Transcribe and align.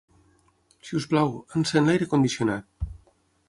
Si 0.87 0.95
us 1.01 1.05
plau, 1.11 1.29
encén 1.61 1.91
l'aire 1.91 2.11
condicionat. 2.15 2.69